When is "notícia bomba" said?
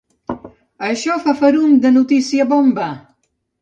2.01-2.93